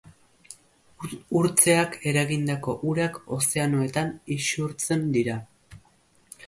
[1.41, 5.39] Urtzeak eragindako urak ozeanoetan isurtzen dira.